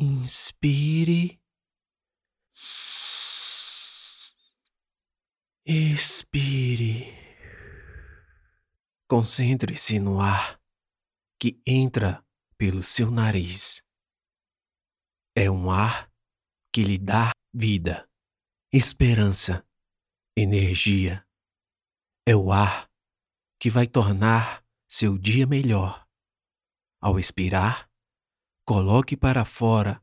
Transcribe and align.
Inspire. 0.00 1.40
Expire. 5.66 7.12
Concentre-se 9.08 9.98
no 9.98 10.20
ar 10.20 10.60
que 11.36 11.60
entra 11.66 12.24
pelo 12.56 12.80
seu 12.84 13.10
nariz. 13.10 13.82
É 15.34 15.50
um 15.50 15.68
ar 15.68 16.08
que 16.72 16.84
lhe 16.84 16.96
dá 16.96 17.32
vida, 17.52 18.08
esperança, 18.72 19.66
energia. 20.36 21.26
É 22.24 22.36
o 22.36 22.52
ar 22.52 22.88
que 23.58 23.68
vai 23.68 23.88
tornar 23.88 24.64
seu 24.88 25.18
dia 25.18 25.44
melhor. 25.44 26.06
Ao 27.00 27.18
expirar, 27.18 27.87
coloque 28.68 29.16
para 29.16 29.46
fora 29.46 29.98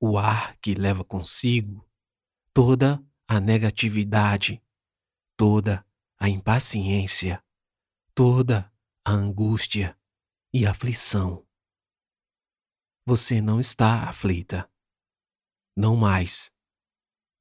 o 0.00 0.16
ar 0.16 0.56
que 0.58 0.72
leva 0.72 1.04
consigo 1.04 1.84
toda 2.54 3.04
a 3.26 3.40
negatividade, 3.40 4.62
toda 5.36 5.84
a 6.16 6.28
impaciência, 6.28 7.44
toda 8.14 8.72
a 9.04 9.10
angústia 9.10 9.98
e 10.54 10.64
aflição. 10.64 11.44
Você 13.04 13.40
não 13.40 13.58
está 13.58 14.08
aflita. 14.08 14.70
Não 15.76 15.96
mais. 15.96 16.52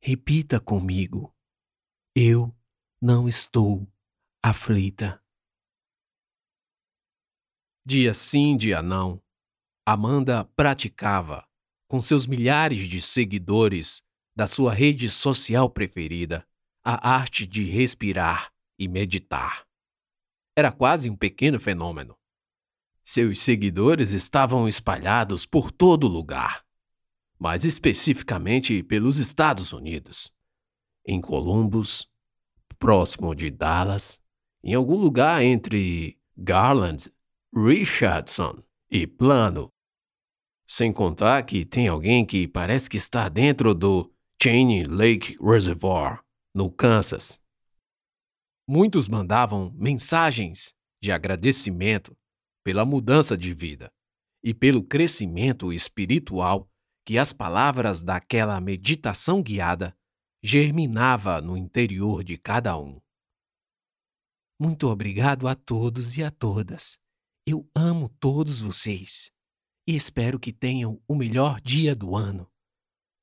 Repita 0.02 0.60
comigo. 0.60 1.32
Eu 2.16 2.52
não 3.00 3.28
estou 3.28 3.88
aflita. 4.42 5.24
Dia 7.86 8.12
sim, 8.16 8.58
dia 8.58 8.82
não, 8.82 9.24
Amanda 9.90 10.44
praticava, 10.54 11.48
com 11.88 12.02
seus 12.02 12.28
milhares 12.28 12.90
de 12.90 13.00
seguidores 13.00 14.04
da 14.36 14.46
sua 14.46 14.74
rede 14.74 15.08
social 15.08 15.70
preferida, 15.70 16.46
a 16.84 17.10
arte 17.10 17.48
de 17.48 17.64
respirar 17.64 18.52
e 18.78 18.86
meditar. 18.86 19.66
Era 20.58 20.74
quase 20.74 21.10
um 21.10 21.16
pequeno 21.16 21.58
fenômeno. 21.58 22.18
Seus 23.02 23.40
seguidores 23.40 24.12
estavam 24.12 24.68
espalhados 24.68 25.46
por 25.46 25.72
todo 25.72 26.06
lugar, 26.06 26.66
mais 27.40 27.64
especificamente 27.64 28.84
pelos 28.84 29.20
Estados 29.20 29.72
Unidos. 29.72 30.34
Em 31.06 31.22
Columbus, 31.22 32.10
próximo 32.78 33.34
de 33.34 33.50
Dallas, 33.50 34.20
em 34.62 34.74
algum 34.74 34.98
lugar 34.98 35.42
entre 35.42 36.20
Garland 36.36 37.10
Richardson 37.56 38.62
e 38.92 39.08
Plano. 39.08 39.72
Sem 40.70 40.92
contar 40.92 41.44
que 41.44 41.64
tem 41.64 41.88
alguém 41.88 42.26
que 42.26 42.46
parece 42.46 42.90
que 42.90 42.98
está 42.98 43.30
dentro 43.30 43.74
do 43.74 44.14
Cheney 44.42 44.84
Lake 44.84 45.38
Reservoir, 45.42 46.22
no 46.54 46.70
Kansas. 46.70 47.42
Muitos 48.68 49.08
mandavam 49.08 49.72
mensagens 49.76 50.76
de 51.02 51.10
agradecimento 51.10 52.18
pela 52.66 52.84
mudança 52.84 53.38
de 53.38 53.54
vida 53.54 53.90
e 54.44 54.54
pelo 54.54 54.84
crescimento 54.84 55.72
espiritual 55.72 56.70
que 57.06 57.18
as 57.18 57.32
palavras 57.32 58.04
daquela 58.04 58.60
meditação 58.60 59.42
guiada 59.42 59.98
germinava 60.44 61.42
no 61.42 61.56
interior 61.56 62.26
de 62.26 62.38
cada 62.38 62.78
um. 62.78 63.00
Muito 64.60 64.90
obrigado 64.90 65.48
a 65.48 65.56
todos 65.56 66.18
e 66.18 66.24
a 66.24 66.30
todas 66.30 67.00
eu 67.46 67.66
amo 67.74 68.10
todos 68.20 68.60
vocês 68.60 69.32
e 69.88 69.96
espero 69.96 70.38
que 70.38 70.52
tenham 70.52 71.02
o 71.08 71.16
melhor 71.16 71.62
dia 71.62 71.96
do 71.96 72.14
ano. 72.14 72.52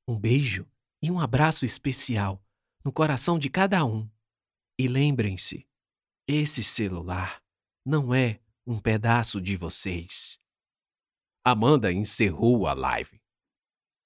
Um 0.09 0.19
beijo 0.19 0.67
e 1.03 1.11
um 1.11 1.21
abraço 1.21 1.67
especial 1.67 2.43
no 2.83 2.91
coração 2.91 3.39
de 3.39 3.51
cada 3.51 3.85
um. 3.85 4.09
E 4.79 4.89
lembrem-se, 4.89 5.69
esse 6.27 6.65
celular 6.65 7.43
não 7.85 8.15
é 8.15 8.41
um 8.67 8.81
pedaço 8.81 9.43
de 9.43 9.59
vocês. 9.59 10.41
Amanda 11.45 11.93
encerrou 11.93 12.67
a 12.67 12.73
live. 12.73 13.21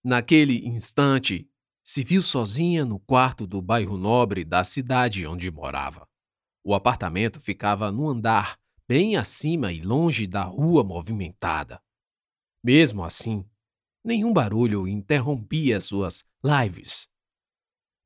Naquele 0.04 0.66
instante, 0.66 1.48
se 1.84 2.02
viu 2.02 2.22
sozinha 2.22 2.84
no 2.84 2.98
quarto 2.98 3.46
do 3.46 3.62
bairro 3.62 3.96
nobre 3.96 4.44
da 4.44 4.64
cidade 4.64 5.24
onde 5.24 5.48
morava. 5.50 6.08
O 6.64 6.74
apartamento 6.74 7.40
ficava 7.40 7.92
no 7.92 8.08
andar 8.08 8.58
bem 8.88 9.16
acima 9.16 9.72
e 9.72 9.80
longe 9.80 10.26
da 10.26 10.42
rua 10.42 10.82
movimentada. 10.82 11.80
Mesmo 12.62 13.04
assim, 13.04 13.44
nenhum 14.04 14.32
barulho 14.32 14.88
interrompia 14.88 15.80
suas 15.80 16.24
lives. 16.42 17.08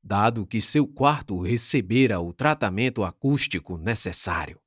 Dado 0.03 0.45
que 0.45 0.59
seu 0.61 0.85
quarto 0.87 1.39
recebera 1.39 2.19
o 2.19 2.33
tratamento 2.33 3.03
acústico 3.03 3.77
necessário. 3.77 4.59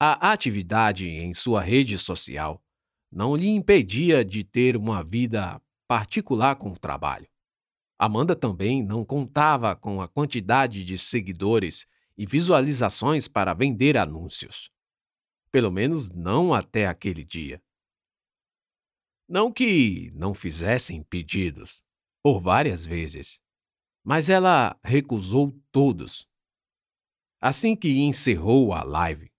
A 0.00 0.32
atividade 0.32 1.06
em 1.08 1.32
sua 1.32 1.62
rede 1.62 1.96
social 1.96 2.60
não 3.10 3.36
lhe 3.36 3.46
impedia 3.46 4.24
de 4.24 4.42
ter 4.42 4.76
uma 4.76 5.04
vida 5.04 5.62
particular 5.86 6.56
com 6.56 6.70
o 6.70 6.78
trabalho. 6.78 7.28
Amanda 7.98 8.34
também 8.34 8.82
não 8.82 9.04
contava 9.04 9.76
com 9.76 10.00
a 10.00 10.08
quantidade 10.08 10.82
de 10.82 10.98
seguidores 10.98 11.86
e 12.18 12.26
visualizações 12.26 13.28
para 13.28 13.54
vender 13.54 13.96
anúncios. 13.96 14.70
Pelo 15.52 15.70
menos 15.70 16.10
não 16.10 16.52
até 16.52 16.88
aquele 16.88 17.22
dia. 17.22 17.62
Não 19.32 19.50
que 19.50 20.10
não 20.14 20.34
fizessem 20.34 21.02
pedidos, 21.02 21.82
por 22.22 22.38
várias 22.38 22.84
vezes, 22.84 23.40
mas 24.04 24.28
ela 24.28 24.78
recusou 24.84 25.58
todos. 25.72 26.28
Assim 27.40 27.74
que 27.74 28.02
encerrou 28.02 28.74
a 28.74 28.82
live, 28.82 29.32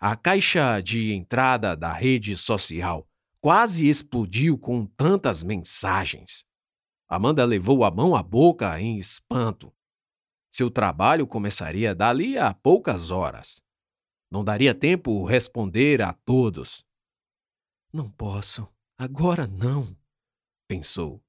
a 0.00 0.16
caixa 0.16 0.80
de 0.80 1.12
entrada 1.12 1.76
da 1.76 1.92
rede 1.92 2.34
social 2.34 3.06
quase 3.38 3.86
explodiu 3.86 4.56
com 4.56 4.86
tantas 4.86 5.42
mensagens. 5.42 6.46
Amanda 7.06 7.44
levou 7.44 7.84
a 7.84 7.90
mão 7.90 8.16
à 8.16 8.22
boca 8.22 8.80
em 8.80 8.96
espanto. 8.96 9.70
Seu 10.50 10.70
trabalho 10.70 11.26
começaria 11.26 11.94
dali 11.94 12.38
a 12.38 12.54
poucas 12.54 13.10
horas. 13.10 13.60
Não 14.30 14.42
daria 14.42 14.74
tempo 14.74 15.22
responder 15.26 16.00
a 16.00 16.14
todos. 16.14 16.82
Não 17.92 18.10
posso, 18.10 18.66
agora 18.98 19.46
não, 19.46 19.96
pensou. 20.68 21.22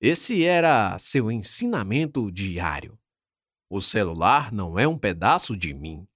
Esse 0.00 0.44
era 0.44 0.98
seu 0.98 1.30
ensinamento 1.30 2.30
diário. 2.32 2.98
O 3.68 3.80
celular 3.80 4.50
não 4.50 4.78
é 4.78 4.88
um 4.88 4.98
pedaço 4.98 5.56
de 5.56 5.74
mim. 5.74 6.06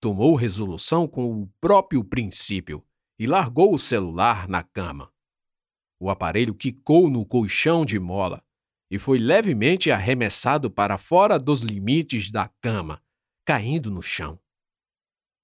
Tomou 0.00 0.34
resolução 0.34 1.06
com 1.06 1.42
o 1.42 1.46
próprio 1.60 2.02
princípio 2.02 2.84
e 3.18 3.26
largou 3.26 3.74
o 3.74 3.78
celular 3.78 4.48
na 4.48 4.62
cama. 4.62 5.12
O 6.00 6.08
aparelho 6.08 6.54
quicou 6.54 7.10
no 7.10 7.26
colchão 7.26 7.84
de 7.84 7.98
mola 7.98 8.42
e 8.90 8.98
foi 8.98 9.18
levemente 9.18 9.90
arremessado 9.90 10.70
para 10.70 10.96
fora 10.96 11.38
dos 11.38 11.60
limites 11.60 12.30
da 12.30 12.48
cama, 12.60 13.02
caindo 13.44 13.90
no 13.90 14.00
chão. 14.00 14.40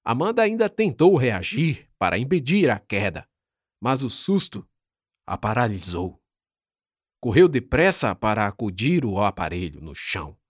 Amanda 0.05 0.43
ainda 0.43 0.69
tentou 0.69 1.17
reagir 1.17 1.91
para 1.99 2.19
impedir 2.19 2.71
a 2.71 2.79
queda, 2.79 3.29
mas 3.85 4.03
o 4.03 4.09
susto 4.09 4.67
a 5.27 5.37
paralisou. 5.37 6.19
Correu 7.21 7.47
depressa 7.47 8.15
para 8.15 8.47
acudir 8.47 9.05
o 9.05 9.21
aparelho 9.21 9.79
no 9.79 9.95
chão. 9.95 10.41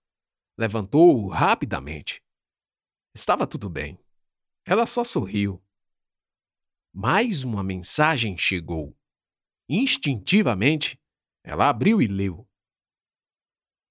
Levantou-o 0.56 1.26
rapidamente. 1.26 2.22
Estava 3.12 3.44
tudo 3.44 3.68
bem. 3.68 3.98
Ela 4.64 4.86
só 4.86 5.02
sorriu. 5.02 5.60
Mais 6.94 7.42
uma 7.42 7.64
mensagem 7.64 8.38
chegou. 8.38 8.96
Instintivamente, 9.68 10.96
ela 11.42 11.68
abriu 11.68 12.00
e 12.00 12.06
leu. 12.06 12.48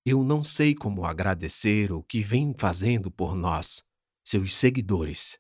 Eu 0.06 0.24
não 0.24 0.42
sei 0.42 0.74
como 0.74 1.04
agradecer 1.04 1.92
o 1.92 2.02
que 2.02 2.22
vem 2.22 2.56
fazendo 2.58 3.12
por 3.12 3.36
nós, 3.36 3.84
seus 4.24 4.56
seguidores. 4.56 5.38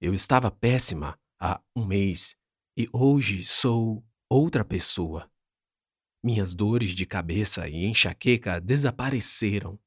Eu 0.00 0.14
estava 0.14 0.48
péssima 0.48 1.18
há 1.40 1.60
um 1.74 1.84
mês 1.84 2.36
e 2.76 2.88
hoje 2.92 3.42
sou 3.42 4.04
outra 4.28 4.62
pessoa. 4.62 5.30
Minhas 6.22 6.54
dores 6.54 6.90
de 6.90 7.06
cabeça 7.06 7.66
e 7.68 7.86
enxaqueca 7.86 8.60
desapareceram. 8.60 9.78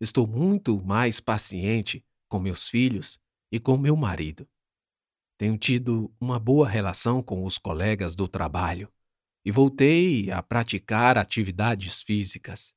Estou 0.00 0.26
muito 0.26 0.82
mais 0.82 1.20
paciente 1.20 2.04
com 2.28 2.40
meus 2.40 2.68
filhos 2.68 3.20
e 3.52 3.60
com 3.60 3.76
meu 3.76 3.94
marido. 3.94 4.48
Tenho 5.38 5.56
tido 5.56 6.12
uma 6.20 6.40
boa 6.40 6.68
relação 6.68 7.22
com 7.22 7.44
os 7.44 7.58
colegas 7.58 8.16
do 8.16 8.26
trabalho 8.26 8.92
e 9.44 9.52
voltei 9.52 10.32
a 10.32 10.42
praticar 10.42 11.16
atividades 11.16 12.02
físicas. 12.02 12.74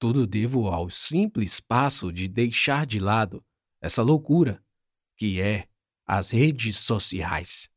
Tudo 0.00 0.26
devo 0.26 0.66
ao 0.66 0.90
simples 0.90 1.60
passo 1.60 2.12
de 2.12 2.26
deixar 2.26 2.86
de 2.86 2.98
lado 2.98 3.44
essa 3.80 4.02
loucura 4.02 4.62
que 5.16 5.40
é 5.40 5.68
as 6.04 6.30
redes 6.30 6.78
sociais. 6.78 7.71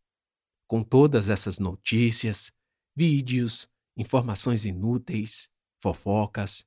Com 0.67 0.83
todas 0.83 1.29
essas 1.29 1.59
notícias 1.59 2.51
vídeos, 2.95 3.67
informações 3.95 4.65
inúteis, 4.65 5.49
fofocas 5.79 6.65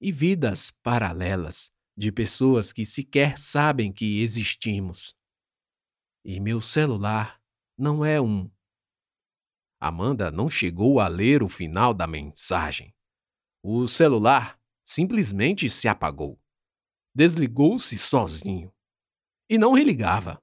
e 0.00 0.10
vidas 0.10 0.70
paralelas 0.82 1.70
de 1.96 2.12
pessoas 2.12 2.72
que 2.72 2.84
sequer 2.84 3.38
sabem 3.38 3.92
que 3.92 4.20
existimos. 4.20 5.14
E 6.24 6.40
meu 6.40 6.60
celular 6.60 7.40
não 7.78 8.04
é 8.04 8.20
um. 8.20 8.50
Amanda 9.80 10.30
não 10.30 10.48
chegou 10.48 11.00
a 11.00 11.08
ler 11.08 11.42
o 11.42 11.48
final 11.48 11.92
da 11.92 12.06
mensagem. 12.06 12.94
O 13.62 13.86
celular 13.86 14.58
simplesmente 14.84 15.68
se 15.68 15.88
apagou. 15.88 16.40
Desligou-se 17.14 17.98
sozinho. 17.98 18.72
E 19.48 19.58
não 19.58 19.72
religava. 19.72 20.42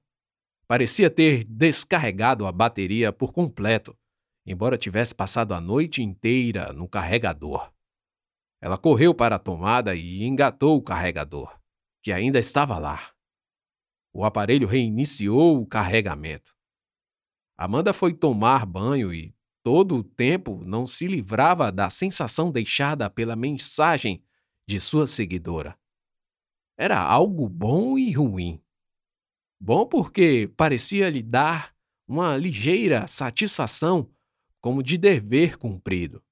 Parecia 0.74 1.08
ter 1.08 1.44
descarregado 1.44 2.44
a 2.48 2.50
bateria 2.50 3.12
por 3.12 3.32
completo, 3.32 3.96
embora 4.44 4.76
tivesse 4.76 5.14
passado 5.14 5.54
a 5.54 5.60
noite 5.60 6.02
inteira 6.02 6.72
no 6.72 6.88
carregador. 6.88 7.72
Ela 8.60 8.76
correu 8.76 9.14
para 9.14 9.36
a 9.36 9.38
tomada 9.38 9.94
e 9.94 10.24
engatou 10.24 10.76
o 10.76 10.82
carregador, 10.82 11.56
que 12.02 12.10
ainda 12.10 12.40
estava 12.40 12.76
lá. 12.76 13.12
O 14.12 14.24
aparelho 14.24 14.66
reiniciou 14.66 15.60
o 15.60 15.64
carregamento. 15.64 16.52
Amanda 17.56 17.92
foi 17.92 18.12
tomar 18.12 18.66
banho 18.66 19.14
e 19.14 19.32
todo 19.62 19.98
o 19.98 20.02
tempo 20.02 20.60
não 20.64 20.88
se 20.88 21.06
livrava 21.06 21.70
da 21.70 21.88
sensação 21.88 22.50
deixada 22.50 23.08
pela 23.08 23.36
mensagem 23.36 24.24
de 24.66 24.80
sua 24.80 25.06
seguidora. 25.06 25.78
Era 26.76 27.00
algo 27.00 27.48
bom 27.48 27.96
e 27.96 28.10
ruim. 28.10 28.63
Bom 29.66 29.86
porque 29.86 30.46
parecia 30.58 31.08
lhe 31.08 31.22
dar 31.22 31.74
uma 32.06 32.36
ligeira 32.36 33.06
satisfação, 33.06 34.14
como 34.60 34.82
de 34.82 34.98
dever 34.98 35.56
cumprido. 35.56 36.22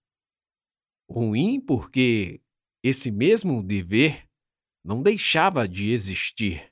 Ruim 1.11 1.59
porque 1.59 2.43
esse 2.83 3.11
mesmo 3.11 3.63
dever 3.63 4.29
não 4.85 5.03
deixava 5.03 5.67
de 5.67 5.89
existir. 5.93 6.71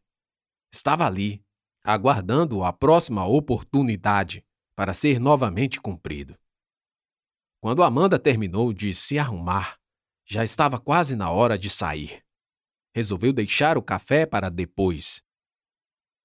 Estava 0.71 1.07
ali, 1.07 1.43
aguardando 1.83 2.63
a 2.63 2.75
próxima 2.75 3.27
oportunidade 3.27 4.45
para 4.77 4.93
ser 4.93 5.19
novamente 5.19 5.81
cumprido. 5.81 6.39
Quando 7.59 7.83
Amanda 7.83 8.19
terminou 8.19 8.75
de 8.75 8.93
se 8.93 9.19
arrumar, 9.19 9.79
já 10.27 10.45
estava 10.45 10.79
quase 10.79 11.17
na 11.17 11.31
hora 11.31 11.59
de 11.59 11.71
sair. 11.71 12.23
Resolveu 12.95 13.33
deixar 13.33 13.79
o 13.79 13.83
café 13.83 14.27
para 14.27 14.51
depois 14.51 15.23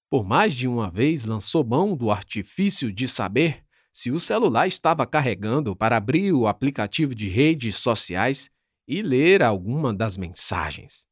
por 0.10 0.24
mais 0.24 0.54
de 0.54 0.68
uma 0.68 0.90
vez 0.90 1.26
lançou 1.26 1.66
mão 1.66 1.96
do 1.96 2.12
artifício 2.12 2.92
de 2.92 3.08
saber 3.08 3.66
se 3.92 4.12
o 4.12 4.20
celular 4.20 4.68
estava 4.68 5.06
carregando 5.06 5.76
para 5.76 5.98
abrir 5.98 6.34
o 6.34 6.48
aplicativo 6.48 7.16
de 7.16 7.30
redes 7.30 7.78
sociais 7.78 8.50
e 8.88 9.02
ler 9.02 9.42
alguma 9.42 9.94
das 9.94 10.18
mensagens. 10.18 11.08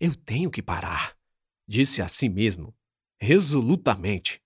Eu 0.00 0.14
tenho 0.14 0.50
que 0.50 0.62
parar, 0.62 1.16
disse 1.68 2.00
a 2.00 2.08
si 2.08 2.28
mesmo, 2.28 2.74
resolutamente. 3.20 4.40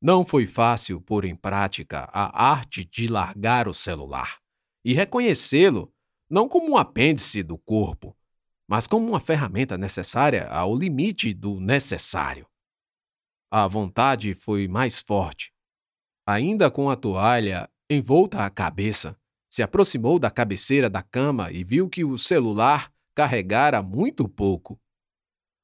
Não 0.00 0.26
foi 0.26 0.46
fácil 0.46 1.00
pôr 1.00 1.24
em 1.24 1.34
prática 1.34 2.08
a 2.12 2.44
arte 2.50 2.84
de 2.84 3.06
largar 3.06 3.66
o 3.66 3.72
celular 3.72 4.38
e 4.84 4.92
reconhecê-lo 4.92 5.92
não 6.28 6.48
como 6.48 6.72
um 6.72 6.76
apêndice 6.76 7.42
do 7.42 7.56
corpo, 7.56 8.16
mas 8.68 8.86
como 8.86 9.08
uma 9.08 9.20
ferramenta 9.20 9.78
necessária 9.78 10.46
ao 10.48 10.76
limite 10.76 11.32
do 11.32 11.60
necessário. 11.60 12.46
A 13.56 13.68
vontade 13.68 14.34
foi 14.34 14.66
mais 14.66 14.98
forte. 14.98 15.54
Ainda 16.26 16.72
com 16.72 16.90
a 16.90 16.96
toalha 16.96 17.70
envolta 17.88 18.44
à 18.44 18.50
cabeça, 18.50 19.16
se 19.48 19.62
aproximou 19.62 20.18
da 20.18 20.28
cabeceira 20.28 20.90
da 20.90 21.04
cama 21.04 21.52
e 21.52 21.62
viu 21.62 21.88
que 21.88 22.04
o 22.04 22.18
celular 22.18 22.92
carregara 23.14 23.80
muito 23.80 24.28
pouco. 24.28 24.76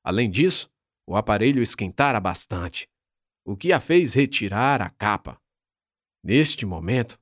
Além 0.05 0.31
disso, 0.31 0.71
o 1.05 1.17
aparelho 1.17 1.61
esquentara 1.61 2.21
bastante, 2.21 2.89
o 3.45 3.57
que 3.57 3.73
a 3.73 3.81
fez 3.81 4.15
retirar 4.15 4.81
a 4.81 4.89
capa. 4.91 5.43
Neste 6.23 6.65
momento, 6.65 7.21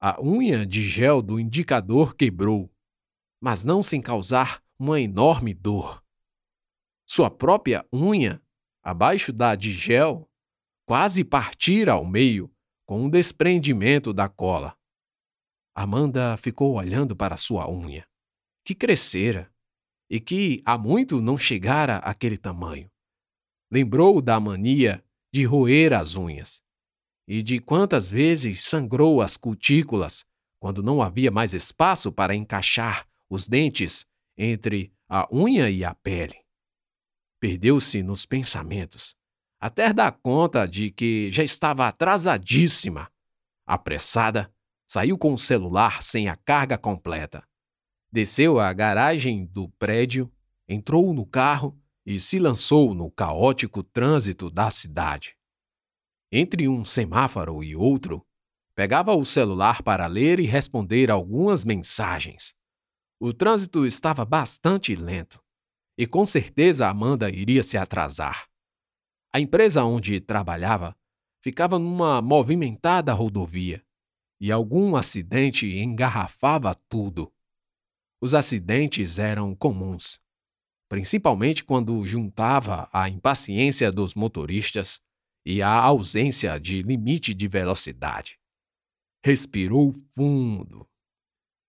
a 0.00 0.22
unha 0.22 0.64
de 0.64 0.88
gel 0.88 1.20
do 1.20 1.40
indicador 1.40 2.14
quebrou, 2.14 2.70
mas 3.40 3.64
não 3.64 3.82
sem 3.82 4.00
causar 4.00 4.62
uma 4.78 5.00
enorme 5.00 5.52
dor. 5.52 6.00
Sua 7.04 7.28
própria 7.28 7.84
unha 7.92 8.40
abaixo 8.88 9.34
da 9.34 9.54
de 9.54 9.70
gel, 9.70 10.26
quase 10.86 11.22
partira 11.22 11.92
ao 11.92 12.06
meio 12.06 12.50
com 12.86 13.02
um 13.02 13.10
desprendimento 13.10 14.14
da 14.14 14.30
cola. 14.30 14.74
Amanda 15.74 16.38
ficou 16.38 16.72
olhando 16.74 17.14
para 17.14 17.36
sua 17.36 17.70
unha, 17.70 18.08
que 18.64 18.74
crescera 18.74 19.52
e 20.10 20.18
que 20.18 20.62
há 20.64 20.78
muito 20.78 21.20
não 21.20 21.36
chegara 21.36 21.98
àquele 21.98 22.38
tamanho. 22.38 22.90
Lembrou 23.70 24.22
da 24.22 24.40
mania 24.40 25.04
de 25.30 25.44
roer 25.44 25.92
as 25.92 26.16
unhas 26.16 26.62
e 27.28 27.42
de 27.42 27.60
quantas 27.60 28.08
vezes 28.08 28.64
sangrou 28.64 29.20
as 29.20 29.36
cutículas 29.36 30.24
quando 30.58 30.82
não 30.82 31.02
havia 31.02 31.30
mais 31.30 31.52
espaço 31.52 32.10
para 32.10 32.34
encaixar 32.34 33.06
os 33.28 33.46
dentes 33.46 34.06
entre 34.34 34.90
a 35.06 35.28
unha 35.30 35.68
e 35.68 35.84
a 35.84 35.94
pele. 35.94 36.47
Perdeu-se 37.40 38.02
nos 38.02 38.26
pensamentos, 38.26 39.14
até 39.60 39.92
dar 39.92 40.10
conta 40.10 40.66
de 40.66 40.90
que 40.90 41.30
já 41.30 41.44
estava 41.44 41.86
atrasadíssima. 41.86 43.08
Apressada, 43.64 44.52
saiu 44.88 45.16
com 45.16 45.32
o 45.32 45.38
celular 45.38 46.02
sem 46.02 46.28
a 46.28 46.34
carga 46.34 46.76
completa. 46.76 47.46
Desceu 48.10 48.58
à 48.58 48.72
garagem 48.72 49.46
do 49.46 49.68
prédio, 49.70 50.32
entrou 50.66 51.12
no 51.12 51.24
carro 51.24 51.78
e 52.04 52.18
se 52.18 52.40
lançou 52.40 52.92
no 52.92 53.10
caótico 53.10 53.84
trânsito 53.84 54.50
da 54.50 54.68
cidade. 54.70 55.36
Entre 56.32 56.66
um 56.66 56.84
semáforo 56.84 57.62
e 57.62 57.76
outro, 57.76 58.26
pegava 58.74 59.14
o 59.14 59.24
celular 59.24 59.82
para 59.82 60.06
ler 60.06 60.40
e 60.40 60.46
responder 60.46 61.08
algumas 61.08 61.64
mensagens. 61.64 62.52
O 63.20 63.32
trânsito 63.32 63.86
estava 63.86 64.24
bastante 64.24 64.96
lento 64.96 65.40
e 65.98 66.06
com 66.06 66.24
certeza 66.24 66.88
Amanda 66.88 67.28
iria 67.28 67.64
se 67.64 67.76
atrasar. 67.76 68.48
A 69.32 69.40
empresa 69.40 69.82
onde 69.82 70.20
trabalhava 70.20 70.96
ficava 71.42 71.76
numa 71.76 72.22
movimentada 72.22 73.12
rodovia 73.12 73.84
e 74.40 74.52
algum 74.52 74.94
acidente 74.94 75.66
engarrafava 75.66 76.76
tudo. 76.88 77.32
Os 78.20 78.32
acidentes 78.32 79.18
eram 79.18 79.56
comuns, 79.56 80.20
principalmente 80.88 81.64
quando 81.64 82.04
juntava 82.04 82.88
a 82.92 83.08
impaciência 83.08 83.90
dos 83.90 84.14
motoristas 84.14 85.00
e 85.44 85.60
a 85.60 85.72
ausência 85.72 86.58
de 86.60 86.78
limite 86.78 87.34
de 87.34 87.48
velocidade. 87.48 88.38
Respirou 89.24 89.92
fundo. 90.12 90.88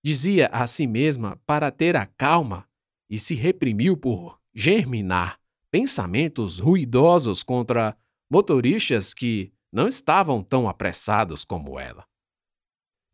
Dizia 0.04 0.48
a 0.48 0.68
si 0.68 0.86
mesma 0.86 1.36
para 1.48 1.72
ter 1.72 1.96
a 1.96 2.06
calma 2.06 2.69
e 3.10 3.18
se 3.18 3.36
reprimiu 3.36 3.98
por 3.98 4.40
germinar 4.54 5.40
pensamentos 5.72 6.60
ruidosos 6.60 7.44
contra 7.44 7.98
motoristas 8.30 9.14
que 9.14 9.54
não 9.72 9.88
estavam 9.88 10.44
tão 10.44 10.68
apressados 10.68 11.44
como 11.44 11.80
ela. 11.80 12.08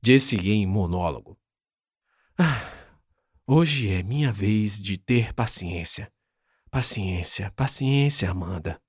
Disse 0.01 0.37
em 0.37 0.65
monólogo: 0.65 1.39
ah, 2.37 2.71
Hoje 3.47 3.89
é 3.89 4.01
minha 4.03 4.31
vez 4.31 4.81
de 4.81 4.97
ter 4.97 5.33
paciência. 5.33 6.11
Paciência, 6.71 7.51
paciência, 7.51 8.29
Amanda. 8.29 8.81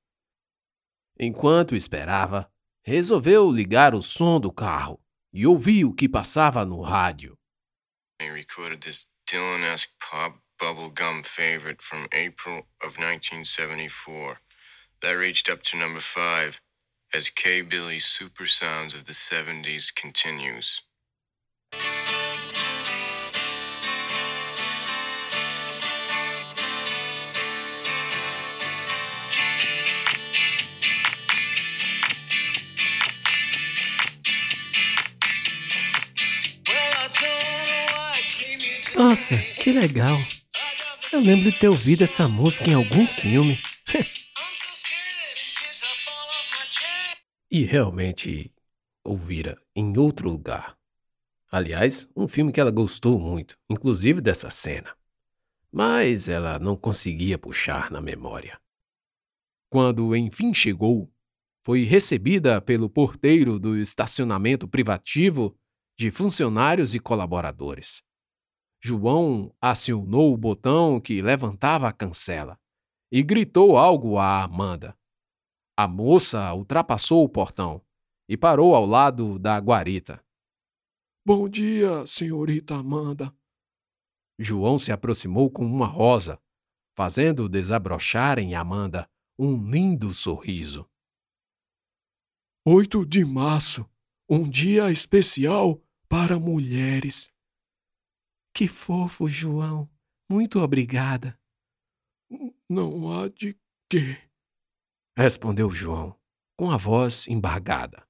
Enquanto 1.18 1.74
esperava, 1.76 2.50
resolveu 2.82 3.50
ligar 3.50 3.94
o 3.94 4.02
som 4.02 4.40
do 4.40 4.52
carro 4.52 5.00
e 5.32 5.46
ouviu 5.46 5.90
o 5.90 5.94
que 5.94 6.08
passava 6.08 6.64
no 6.64 6.80
rádio. 6.80 7.38
I 8.20 8.30
recorded 8.30 8.80
this 8.80 9.06
Dylan-esque 9.28 9.92
pop 9.98 10.38
bubblegum 10.58 11.24
favorite 11.24 11.82
from 11.82 12.06
April 12.12 12.66
of 12.80 12.98
1974 12.98 14.40
that 15.02 15.10
reached 15.10 15.48
up 15.48 15.62
to 15.62 15.76
number 15.76 16.00
5 16.00 16.60
as 17.14 17.28
K. 17.28 17.60
Billy's 17.62 18.04
Super 18.04 18.46
Sounds 18.46 18.94
of 18.94 19.04
the 19.04 19.12
70s 19.12 19.94
continues. 19.94 20.82
Nossa, 38.96 39.36
que 39.58 39.72
legal! 39.72 40.35
Eu 41.12 41.20
lembro 41.20 41.50
de 41.50 41.58
ter 41.58 41.68
ouvido 41.68 42.02
essa 42.02 42.28
música 42.28 42.68
em 42.68 42.74
algum 42.74 43.06
filme. 43.06 43.56
e 47.50 47.62
realmente 47.62 48.52
ouvira 49.04 49.56
em 49.74 49.96
outro 49.96 50.28
lugar. 50.28 50.76
Aliás, 51.50 52.08
um 52.16 52.26
filme 52.26 52.52
que 52.52 52.60
ela 52.60 52.70
gostou 52.70 53.18
muito, 53.18 53.56
inclusive 53.70 54.20
dessa 54.20 54.50
cena. 54.50 54.94
Mas 55.72 56.28
ela 56.28 56.58
não 56.58 56.76
conseguia 56.76 57.38
puxar 57.38 57.90
na 57.90 58.00
memória. 58.00 58.60
Quando 59.70 60.14
enfim 60.14 60.52
chegou, 60.52 61.10
foi 61.64 61.84
recebida 61.84 62.60
pelo 62.60 62.90
porteiro 62.90 63.58
do 63.58 63.76
estacionamento 63.76 64.66
privativo 64.68 65.56
de 65.96 66.10
funcionários 66.10 66.94
e 66.94 67.00
colaboradores. 67.00 68.02
João 68.86 69.52
acionou 69.60 70.32
o 70.32 70.36
botão 70.36 71.00
que 71.00 71.20
levantava 71.20 71.88
a 71.88 71.92
cancela 71.92 72.56
e 73.10 73.20
gritou 73.20 73.76
algo 73.76 74.16
a 74.16 74.44
Amanda. 74.44 74.96
A 75.76 75.88
moça 75.88 76.54
ultrapassou 76.54 77.24
o 77.24 77.28
portão 77.28 77.84
e 78.28 78.36
parou 78.36 78.76
ao 78.76 78.86
lado 78.86 79.40
da 79.40 79.58
guarita. 79.58 80.24
Bom 81.26 81.48
dia, 81.48 82.06
senhorita 82.06 82.76
Amanda. 82.76 83.34
João 84.38 84.78
se 84.78 84.92
aproximou 84.92 85.50
com 85.50 85.66
uma 85.66 85.88
rosa, 85.88 86.40
fazendo 86.94 87.48
desabrochar 87.48 88.38
em 88.38 88.54
Amanda 88.54 89.10
um 89.36 89.68
lindo 89.68 90.14
sorriso. 90.14 90.88
8 92.64 93.04
de 93.04 93.24
março, 93.24 93.84
um 94.28 94.48
dia 94.48 94.92
especial 94.92 95.82
para 96.08 96.38
mulheres. 96.38 97.34
Que 98.56 98.66
fofo, 98.66 99.28
João. 99.28 99.86
Muito 100.30 100.60
obrigada. 100.60 101.38
Não 102.70 103.12
há 103.12 103.28
de 103.28 103.54
quê, 103.86 104.18
respondeu 105.14 105.70
João, 105.70 106.18
com 106.58 106.70
a 106.70 106.78
voz 106.78 107.28
embargada. 107.28 108.08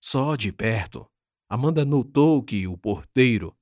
Só 0.00 0.36
de 0.36 0.52
perto, 0.52 1.10
Amanda 1.50 1.84
notou 1.84 2.40
que 2.40 2.68
o 2.68 2.78
porteiro, 2.78 3.52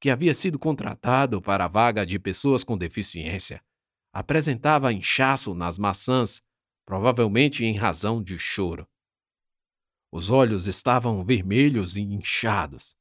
que 0.00 0.10
havia 0.10 0.34
sido 0.34 0.58
contratado 0.58 1.40
para 1.40 1.66
a 1.66 1.68
vaga 1.68 2.04
de 2.04 2.18
pessoas 2.18 2.64
com 2.64 2.76
deficiência, 2.76 3.64
apresentava 4.12 4.92
inchaço 4.92 5.54
nas 5.54 5.78
maçãs, 5.78 6.42
provavelmente 6.84 7.64
em 7.64 7.76
razão 7.76 8.20
de 8.20 8.36
choro. 8.36 8.84
Os 10.12 10.28
olhos 10.28 10.66
estavam 10.66 11.24
vermelhos 11.24 11.96
e 11.96 12.00
inchados. 12.00 12.96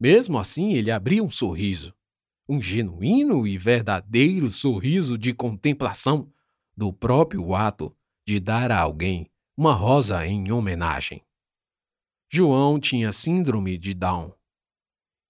Mesmo 0.00 0.38
assim, 0.38 0.72
ele 0.74 0.90
abria 0.90 1.22
um 1.22 1.30
sorriso, 1.30 1.94
um 2.48 2.62
genuíno 2.62 3.46
e 3.46 3.58
verdadeiro 3.58 4.50
sorriso 4.50 5.18
de 5.18 5.34
contemplação 5.34 6.32
do 6.76 6.92
próprio 6.92 7.54
ato 7.54 7.94
de 8.26 8.38
dar 8.38 8.70
a 8.70 8.80
alguém 8.80 9.30
uma 9.56 9.74
rosa 9.74 10.24
em 10.26 10.52
homenagem. 10.52 11.24
João 12.30 12.78
tinha 12.78 13.12
síndrome 13.12 13.76
de 13.76 13.92
Down 13.94 14.32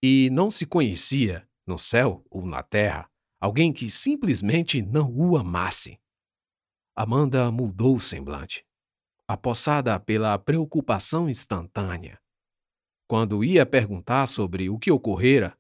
e 0.03 0.29
não 0.31 0.51
se 0.51 0.67
conhecia, 0.67 1.49
no 1.67 1.79
céu 1.79 2.25
ou 2.31 2.45
na 2.45 2.63
terra, 2.63 3.11
alguém 3.41 3.73
que 3.73 3.91
simplesmente 3.91 4.83
não 4.83 5.11
o 5.13 5.37
amasse. 5.37 5.99
Amanda 6.95 7.51
mudou 7.51 7.97
o 7.97 8.01
semblante, 8.01 8.67
apossada 9.27 9.99
pela 9.99 10.39
preocupação 10.39 11.29
instantânea. 11.29 12.21
Quando 13.09 13.43
ia 13.43 13.65
perguntar 13.65 14.27
sobre 14.27 14.69
o 14.69 14.79
que 14.79 14.91
ocorrera, 14.91 15.59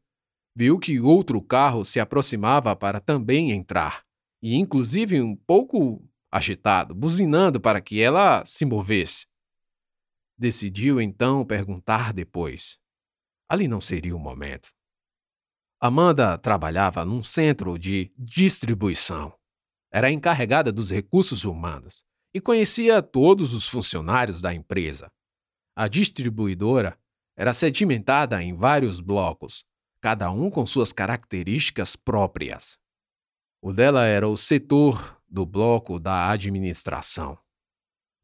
viu 0.55 0.79
que 0.79 1.01
outro 1.01 1.41
carro 1.41 1.83
se 1.83 1.99
aproximava 1.99 2.77
para 2.77 3.01
também 3.01 3.53
entrar, 3.53 4.05
e 4.43 4.55
inclusive 4.55 5.19
um 5.23 5.35
pouco 5.35 6.07
agitado, 6.31 6.95
buzinando 6.95 7.59
para 7.59 7.81
que 7.81 8.03
ela 8.03 8.45
se 8.45 8.67
movesse. 8.67 9.27
Decidiu 10.37 11.01
então 11.01 11.43
perguntar 11.43 12.13
depois. 12.13 12.79
Ali 13.49 13.67
não 13.67 13.81
seria 13.81 14.15
o 14.15 14.19
momento. 14.19 14.71
Amanda 15.81 16.37
trabalhava 16.37 17.03
num 17.03 17.23
centro 17.23 17.79
de 17.79 18.13
distribuição. 18.19 19.33
Era 19.91 20.11
encarregada 20.11 20.71
dos 20.71 20.91
recursos 20.91 21.47
humanos 21.47 22.05
e 22.35 22.43
conhecia 22.43 23.01
todos 23.01 23.55
os 23.55 23.67
funcionários 23.67 24.43
da 24.43 24.53
empresa. 24.53 25.11
A 25.75 25.89
distribuidora 25.89 26.99
era 27.39 27.55
sedimentada 27.55 28.43
em 28.43 28.53
vários 28.53 29.01
blocos, 29.01 29.65
cada 30.01 30.29
um 30.29 30.51
com 30.51 30.67
suas 30.67 30.93
características 30.93 31.95
próprias. 31.95 32.77
O 33.63 33.73
dela 33.73 34.05
era 34.05 34.27
o 34.27 34.37
setor 34.37 35.23
do 35.29 35.47
bloco 35.47 36.01
da 36.01 36.33
administração. 36.33 37.39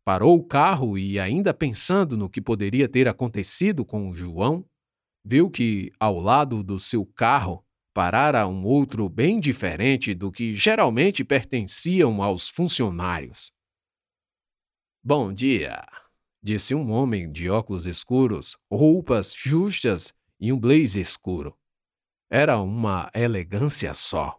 Parou 0.05 0.37
o 0.37 0.45
carro 0.45 0.99
e, 0.99 1.21
ainda 1.21 1.55
pensando 1.55 2.17
no 2.17 2.29
que 2.29 2.43
poderia 2.43 2.89
ter 2.89 3.07
acontecido 3.07 3.85
com 3.85 4.11
o 4.11 4.15
João, 4.15 4.69
viu 5.25 5.49
que, 5.49 5.93
ao 6.01 6.19
lado 6.19 6.65
do 6.65 6.81
seu 6.81 7.07
carro, 7.07 7.65
parara 7.95 8.49
um 8.49 8.65
outro 8.65 9.09
bem 9.09 9.39
diferente 9.39 10.13
do 10.13 10.33
que 10.33 10.55
geralmente 10.55 11.25
pertenciam 11.25 12.21
aos 12.21 12.49
funcionários. 12.49 13.53
Bom 15.05 15.33
dia! 15.33 16.04
Disse 16.45 16.75
um 16.75 16.91
homem 16.91 17.33
de 17.33 17.49
óculos 17.49 17.87
escuros, 17.87 18.59
roupas 18.71 19.33
justas 19.35 20.13
e 20.39 20.53
um 20.53 20.61
blazer 20.61 21.01
escuro. 21.01 21.59
Era 22.31 22.61
uma 22.61 23.11
elegância 23.15 23.95
só. 23.95 24.39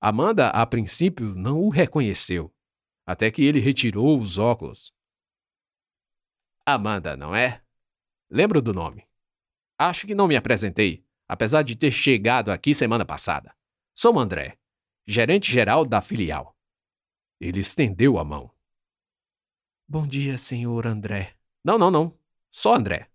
Amanda, 0.00 0.50
a 0.50 0.64
princípio, 0.64 1.34
não 1.34 1.60
o 1.60 1.70
reconheceu, 1.70 2.54
até 3.04 3.32
que 3.32 3.42
ele 3.42 3.58
retirou 3.58 4.16
os 4.16 4.38
óculos. 4.38 4.94
Amanda, 6.64 7.16
não 7.16 7.34
é? 7.34 7.64
Lembro 8.30 8.62
do 8.62 8.72
nome. 8.72 9.04
Acho 9.76 10.06
que 10.06 10.14
não 10.14 10.28
me 10.28 10.36
apresentei, 10.36 11.04
apesar 11.26 11.62
de 11.62 11.74
ter 11.74 11.90
chegado 11.90 12.50
aqui 12.50 12.72
semana 12.76 13.04
passada. 13.04 13.52
Sou 13.92 14.16
André, 14.20 14.56
gerente 15.04 15.50
geral 15.50 15.84
da 15.84 16.00
filial. 16.00 16.56
Ele 17.40 17.58
estendeu 17.58 18.18
a 18.18 18.24
mão. 18.24 18.52
Bom 19.88 20.06
dia, 20.06 20.38
senhor 20.38 20.86
André. 20.86 21.34
Não, 21.64 21.76
não, 21.76 21.90
não. 21.90 22.14
Só 22.50 22.74
André. 22.76 23.08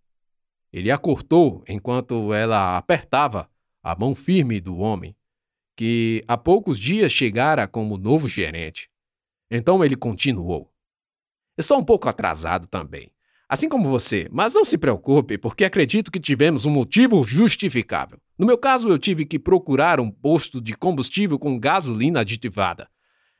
Ele 0.72 0.92
a 0.92 0.98
cortou 0.98 1.64
enquanto 1.68 2.34
ela 2.34 2.78
apertava 2.78 3.50
a 3.82 3.96
mão 3.96 4.14
firme 4.14 4.60
do 4.60 4.78
homem, 4.78 5.16
que 5.76 6.24
há 6.28 6.38
poucos 6.38 6.80
dias 6.80 7.12
chegara 7.12 7.68
como 7.68 7.98
novo 7.98 8.28
gerente. 8.28 8.90
Então 9.50 9.84
ele 9.84 9.96
continuou. 9.96 10.72
Estou 11.58 11.80
um 11.80 11.84
pouco 11.84 12.10
atrasado 12.10 12.68
também, 12.68 13.12
assim 13.48 13.70
como 13.70 13.90
você, 13.90 14.28
mas 14.32 14.54
não 14.54 14.66
se 14.66 14.78
preocupe, 14.78 15.38
porque 15.38 15.66
acredito 15.66 16.12
que 16.12 16.20
tivemos 16.20 16.66
um 16.66 16.72
motivo 16.72 17.24
justificável. 17.24 18.20
No 18.38 18.46
meu 18.46 18.58
caso, 18.58 18.90
eu 18.90 19.00
tive 19.00 19.26
que 19.26 19.40
procurar 19.40 20.00
um 20.00 20.12
posto 20.12 20.62
de 20.62 20.76
combustível 20.76 21.40
com 21.40 21.60
gasolina 21.60 22.20
aditivada. 22.20 22.88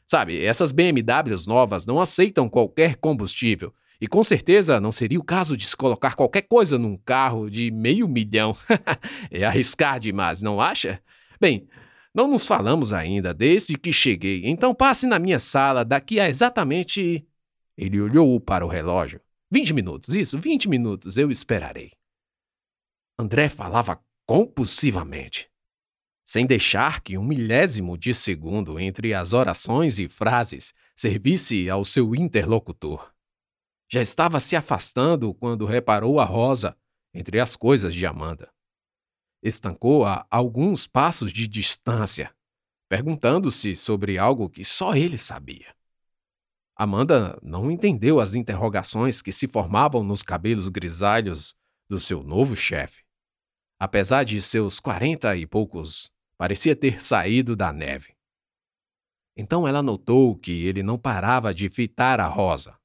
Sabe, 0.10 0.42
essas 0.42 0.72
BMWs 0.72 1.46
novas 1.46 1.86
não 1.86 2.00
aceitam 2.00 2.48
qualquer 2.48 2.96
combustível. 2.96 3.74
E 4.00 4.08
com 4.08 4.24
certeza 4.24 4.80
não 4.80 4.92
seria 4.92 5.20
o 5.20 5.24
caso 5.24 5.58
de 5.58 5.68
se 5.68 5.76
colocar 5.76 6.16
qualquer 6.16 6.44
coisa 6.44 6.78
num 6.78 6.96
carro 6.96 7.50
de 7.50 7.70
meio 7.72 8.08
milhão. 8.08 8.56
é 9.30 9.44
arriscar 9.44 10.00
demais, 10.00 10.42
não 10.42 10.62
acha? 10.62 11.02
Bem, 11.42 11.68
não 12.16 12.28
nos 12.30 12.46
falamos 12.46 12.94
ainda 12.94 13.34
desde 13.34 13.78
que 13.78 13.92
cheguei, 13.92 14.44
então 14.46 14.74
passe 14.74 15.06
na 15.06 15.20
minha 15.20 15.40
sala 15.40 15.84
daqui 15.84 16.22
a 16.22 16.30
exatamente. 16.30 17.28
Ele 17.78 18.00
olhou 18.00 18.40
para 18.40 18.66
o 18.66 18.70
relógio. 18.70 19.20
Vinte 19.52 19.74
minutos, 19.74 20.16
isso, 20.16 20.40
vinte 20.40 20.70
minutos, 20.70 21.18
eu 21.18 21.30
esperarei. 21.30 21.92
André 23.20 23.50
falava 23.50 24.00
compulsivamente 24.26 25.50
sem 26.28 26.46
deixar 26.46 27.00
que 27.00 27.18
um 27.18 27.24
milésimo 27.24 27.98
de 27.98 28.14
segundo 28.14 28.78
entre 28.78 29.14
as 29.14 29.32
orações 29.32 29.98
e 29.98 30.10
frases 30.10 30.74
servisse 30.94 31.70
ao 31.70 31.86
seu 31.86 32.14
interlocutor. 32.14 33.14
Já 33.90 34.02
estava 34.02 34.38
se 34.42 34.54
afastando 34.54 35.34
quando 35.34 35.66
reparou 35.66 36.20
a 36.20 36.26
rosa 36.26 36.78
entre 37.14 37.40
as 37.40 37.56
coisas 37.56 37.96
de 37.96 38.06
Amanda. 38.06 38.52
Estancou 39.42 40.04
a 40.04 40.28
alguns 40.30 40.86
passos 40.86 41.32
de 41.32 41.48
distância, 41.48 42.36
perguntando-se 42.90 43.74
sobre 43.74 44.18
algo 44.18 44.50
que 44.50 44.66
só 44.66 44.98
ele 44.98 45.18
sabia. 45.18 45.74
Amanda 46.76 47.40
não 47.42 47.72
entendeu 47.72 48.20
as 48.20 48.34
interrogações 48.34 49.22
que 49.22 49.32
se 49.32 49.48
formavam 49.48 50.04
nos 50.04 50.24
cabelos 50.24 50.68
grisalhos 50.68 51.56
do 51.88 52.02
seu 52.02 52.22
novo 52.22 52.54
chefe. 52.54 53.06
Apesar 53.80 54.26
de 54.26 54.42
seus 54.42 54.78
quarenta 54.82 55.34
e 55.38 55.48
poucos 55.48 56.12
Parecia 56.38 56.76
ter 56.76 57.02
saído 57.02 57.56
da 57.56 57.74
neve. 57.74 58.16
Então 59.36 59.68
ela 59.68 59.82
notou 59.82 60.38
que 60.38 60.52
ele 60.66 60.84
não 60.84 60.98
parava 60.98 61.54
de 61.54 61.70
fitar 61.70 62.20
a 62.20 62.28
rosa. 62.28 62.80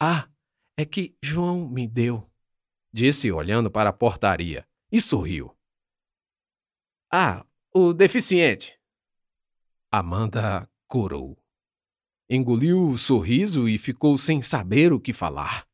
Ah, 0.00 0.28
é 0.76 0.84
que 0.84 1.16
João 1.22 1.68
me 1.68 1.86
deu, 1.86 2.30
disse 2.92 3.30
olhando 3.30 3.70
para 3.70 3.90
a 3.90 3.92
portaria, 3.92 4.66
e 4.90 5.00
sorriu. 5.00 5.56
Ah, 7.10 7.44
o 7.72 7.92
deficiente. 7.92 8.78
Amanda 9.90 10.68
corou. 10.88 11.38
Engoliu 12.28 12.88
o 12.88 12.98
sorriso 12.98 13.68
e 13.68 13.78
ficou 13.78 14.18
sem 14.18 14.42
saber 14.42 14.92
o 14.92 15.00
que 15.00 15.12
falar. 15.12 15.68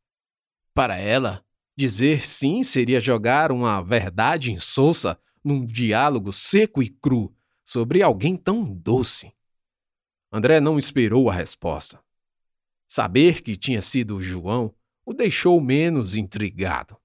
Para 0.74 0.96
ela, 0.96 1.44
Dizer 1.80 2.26
sim 2.26 2.62
seria 2.62 3.00
jogar 3.00 3.50
uma 3.50 3.80
verdade 3.80 4.52
insossa 4.52 5.18
num 5.42 5.64
diálogo 5.64 6.32
seco 6.32 6.82
e 6.82 6.88
cru 6.88 7.34
sobre 7.64 8.02
alguém 8.02 8.36
tão 8.36 8.64
doce. 8.64 9.32
André 10.32 10.60
não 10.60 10.78
esperou 10.78 11.28
a 11.28 11.32
resposta. 11.32 12.02
Saber 12.88 13.42
que 13.42 13.56
tinha 13.56 13.82
sido 13.82 14.22
João 14.22 14.74
o 15.04 15.12
deixou 15.12 15.60
menos 15.60 16.16
intrigado. 16.16 16.96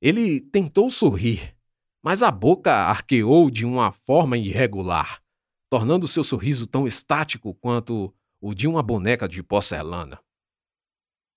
Ele 0.00 0.40
tentou 0.40 0.90
sorrir, 0.90 1.56
mas 2.02 2.22
a 2.22 2.30
boca 2.30 2.72
arqueou 2.72 3.50
de 3.50 3.64
uma 3.64 3.90
forma 3.92 4.36
irregular, 4.36 5.22
tornando 5.70 6.06
seu 6.06 6.22
sorriso 6.22 6.66
tão 6.66 6.86
estático 6.86 7.54
quanto 7.54 8.14
o 8.40 8.54
de 8.54 8.68
uma 8.68 8.82
boneca 8.82 9.28
de 9.28 9.42
porcelana. 9.42 10.20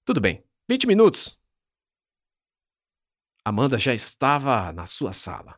Tudo 0.04 0.20
bem, 0.20 0.44
20 0.70 0.88
minutos, 0.88 1.38
Amanda 3.48 3.80
já 3.80 3.94
estava 3.94 4.74
na 4.74 4.86
sua 4.86 5.14
sala. 5.14 5.58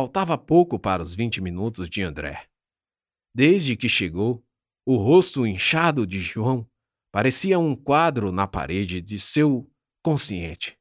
Faltava 0.00 0.38
pouco 0.38 0.78
para 0.78 1.02
os 1.02 1.14
20 1.14 1.42
minutos 1.42 1.86
de 1.86 2.00
André. 2.00 2.48
Desde 3.34 3.76
que 3.76 3.86
chegou, 3.86 4.42
o 4.86 4.96
rosto 4.96 5.46
inchado 5.46 6.06
de 6.06 6.22
João 6.22 6.66
parecia 7.12 7.58
um 7.58 7.76
quadro 7.76 8.32
na 8.32 8.46
parede 8.46 9.02
de 9.02 9.18
seu 9.18 9.70
consciente. 10.02 10.78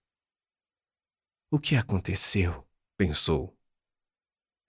O 1.52 1.60
que 1.60 1.76
aconteceu? 1.76 2.66
pensou. 2.98 3.54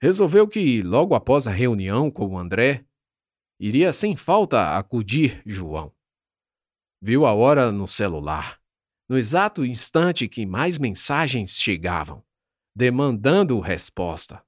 Resolveu 0.02 0.48
que, 0.48 0.82
logo 0.82 1.14
após 1.14 1.46
a 1.46 1.52
reunião 1.52 2.10
com 2.10 2.26
o 2.26 2.36
André, 2.36 2.84
iria 3.56 3.92
sem 3.92 4.16
falta 4.16 4.76
acudir 4.76 5.44
João. 5.46 5.94
Viu 7.00 7.24
a 7.24 7.32
hora 7.32 7.70
no 7.70 7.86
celular 7.86 8.60
no 9.10 9.18
exato 9.18 9.64
instante 9.64 10.28
que 10.28 10.46
mais 10.46 10.78
mensagens 10.78 11.56
chegavam, 11.56 12.24
demandando 12.74 13.58
resposta. 13.60 14.44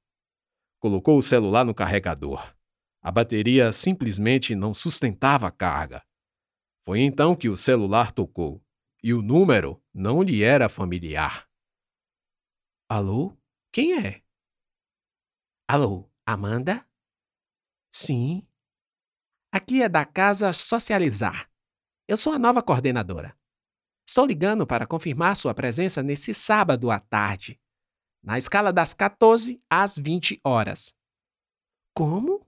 Colocou 0.78 1.18
o 1.18 1.22
celular 1.22 1.64
no 1.64 1.74
carregador. 1.74 2.54
A 3.00 3.10
bateria 3.10 3.72
simplesmente 3.72 4.54
não 4.54 4.72
sustentava 4.72 5.48
a 5.48 5.50
carga. 5.50 6.04
Foi 6.82 7.00
então 7.00 7.36
que 7.36 7.48
o 7.48 7.56
celular 7.56 8.12
tocou 8.12 8.64
e 9.02 9.12
o 9.12 9.22
número 9.22 9.82
não 9.92 10.22
lhe 10.22 10.42
era 10.42 10.68
familiar. 10.68 11.48
Alô? 12.88 13.36
Quem 13.72 13.98
é? 14.04 14.22
Alô, 15.68 16.10
Amanda? 16.26 16.86
Sim. 17.90 18.46
Aqui 19.50 19.82
é 19.82 19.88
da 19.88 20.04
Casa 20.04 20.52
Socializar. 20.52 21.50
Eu 22.06 22.16
sou 22.16 22.32
a 22.32 22.38
nova 22.38 22.62
coordenadora. 22.62 23.36
Estou 24.06 24.26
ligando 24.26 24.66
para 24.66 24.86
confirmar 24.86 25.36
sua 25.36 25.54
presença 25.54 26.02
nesse 26.02 26.34
sábado 26.34 26.90
à 26.90 26.98
tarde, 26.98 27.60
na 28.22 28.38
escala 28.38 28.72
das 28.72 28.94
14 28.94 29.60
às 29.68 29.98
20 29.98 30.40
horas. 30.44 30.94
Como? 31.94 32.46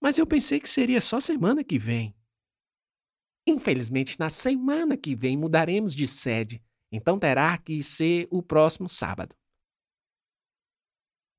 Mas 0.00 0.18
eu 0.18 0.26
pensei 0.26 0.60
que 0.60 0.68
seria 0.68 1.00
só 1.00 1.20
semana 1.20 1.64
que 1.64 1.78
vem. 1.78 2.14
Infelizmente, 3.46 4.18
na 4.18 4.28
semana 4.30 4.96
que 4.96 5.14
vem 5.14 5.36
mudaremos 5.36 5.94
de 5.94 6.06
sede, 6.08 6.62
então 6.90 7.18
terá 7.18 7.56
que 7.58 7.82
ser 7.82 8.26
o 8.30 8.42
próximo 8.42 8.88
sábado. 8.88 9.34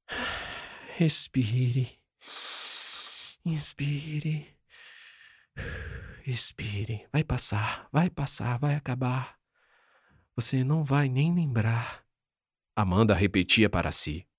Respire. 0.96 2.00
Inspire. 3.46 4.48
Expire. 6.26 7.08
Vai 7.12 7.24
passar, 7.24 7.88
vai 7.92 8.10
passar, 8.10 8.58
vai 8.58 8.76
acabar. 8.76 9.38
Você 10.36 10.64
não 10.64 10.84
vai 10.84 11.10
nem 11.10 11.34
lembrar. 11.34 12.07
Amanda 12.80 13.16
repetia 13.16 13.68
para 13.68 13.92
si, 13.92 14.30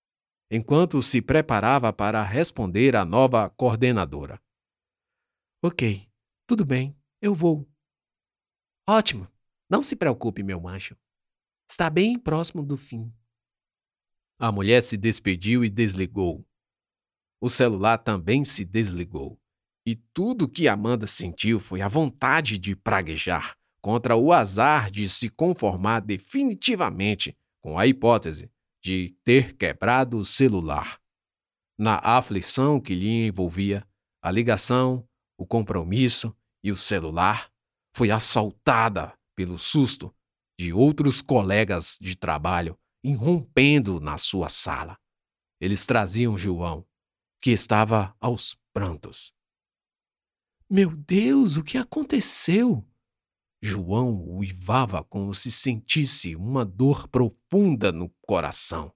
enquanto 0.49 1.03
se 1.03 1.21
preparava 1.21 1.93
para 1.93 2.23
responder 2.23 2.95
à 2.95 3.05
nova 3.05 3.51
coordenadora. 3.51 4.41
Ok, 5.61 6.09
tudo 6.47 6.65
bem, 6.65 6.97
eu 7.21 7.35
vou. 7.35 7.69
Ótimo, 8.89 9.27
não 9.69 9.83
se 9.83 9.97
preocupe, 9.97 10.45
meu 10.45 10.69
anjo. 10.69 10.97
Está 11.69 11.91
bem 11.91 12.17
próximo 12.17 12.65
do 12.65 12.77
fim. 12.77 13.13
A 14.39 14.53
mulher 14.53 14.85
se 14.85 14.97
despediu 14.97 15.65
e 15.65 15.69
desligou. 15.69 16.47
O 17.41 17.51
celular 17.51 17.99
também 17.99 18.45
se 18.45 18.65
desligou. 18.65 19.37
E 19.85 19.97
tudo 19.97 20.49
que 20.49 20.69
Amanda 20.69 21.09
sentiu 21.09 21.59
foi 21.59 21.81
a 21.81 21.89
vontade 21.89 22.57
de 22.57 22.77
praguejar 22.77 23.59
contra 23.81 24.15
o 24.15 24.33
azar 24.33 24.93
de 24.93 25.09
se 25.09 25.29
conformar 25.29 26.01
definitivamente 26.01 27.37
com 27.61 27.79
a 27.79 27.87
hipótese 27.87 28.51
de 28.83 29.17
ter 29.25 29.57
quebrado 29.57 30.19
o 30.19 30.25
celular. 30.25 31.01
Na 31.79 32.01
aflição 32.03 32.81
que 32.81 32.95
lhe 32.95 33.27
envolvia, 33.27 33.87
a 34.23 34.31
ligação, 34.31 35.09
o 35.37 35.47
compromisso 35.47 36.37
e 36.63 36.73
o 36.73 36.77
celular 36.77 37.51
foi 37.95 38.11
assaltada 38.11 39.17
pelo 39.37 39.59
susto 39.59 40.15
de 40.59 40.73
outros 40.73 41.23
colegas 41.23 41.97
de 42.01 42.17
trabalho 42.17 42.77
irrompendo 43.03 44.01
na 44.01 44.19
sua 44.19 44.49
sala. 44.49 44.99
Eles 45.61 45.87
traziam 45.87 46.37
João, 46.37 46.87
que 47.41 47.51
estava 47.51 48.17
aos 48.21 48.57
prantos. 48.73 49.33
Meu 50.69 50.91
Deus, 50.91 51.57
o 51.57 51.65
que 51.65 51.79
aconteceu? 51.79 52.85
João 53.61 54.23
uivava 54.25 55.03
como 55.03 55.35
se 55.35 55.51
sentisse 55.51 56.37
uma 56.37 56.65
dor 56.65 57.09
profunda 57.09 57.91
no 57.91 58.09
coração. 58.23 58.93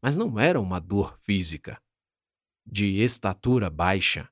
Mas 0.00 0.16
não 0.16 0.38
era 0.38 0.60
uma 0.60 0.78
dor 0.78 1.18
física. 1.20 1.80
De 2.64 3.00
estatura 3.00 3.68
baixa, 3.68 4.28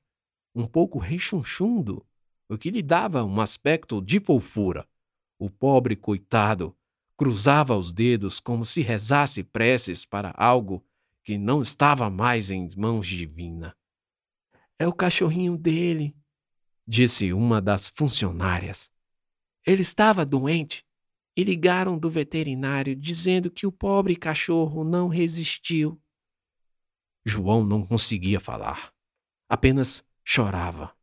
um 0.53 0.65
pouco 0.65 0.99
rechonchundo, 0.99 2.05
o 2.47 2.57
que 2.57 2.71
lhe 2.71 2.81
dava 2.81 3.23
um 3.23 3.41
aspecto 3.41 4.01
de 4.01 4.19
fofura. 4.19 4.87
O 5.37 5.49
pobre 5.49 5.95
coitado 5.95 6.75
cruzava 7.17 7.75
os 7.75 7.91
dedos 7.91 8.39
como 8.39 8.65
se 8.65 8.81
rezasse 8.81 9.43
preces 9.43 10.05
para 10.05 10.33
algo 10.37 10.85
que 11.23 11.37
não 11.37 11.61
estava 11.61 12.09
mais 12.09 12.51
em 12.51 12.69
mãos 12.77 13.07
divina. 13.07 13.75
É 14.77 14.87
o 14.87 14.93
cachorrinho 14.93 15.57
dele, 15.57 16.15
disse 16.87 17.33
uma 17.33 17.61
das 17.61 17.89
funcionárias. 17.89 18.91
Ele 19.65 19.81
estava 19.81 20.25
doente 20.25 20.85
e 21.35 21.43
ligaram 21.43 21.97
do 21.97 22.09
veterinário 22.09 22.95
dizendo 22.95 23.49
que 23.49 23.65
o 23.65 23.71
pobre 23.71 24.15
cachorro 24.15 24.83
não 24.83 25.07
resistiu. 25.07 25.99
João 27.25 27.65
não 27.65 27.85
conseguia 27.85 28.39
falar, 28.39 28.93
apenas 29.49 30.05
chorava. 30.23 30.95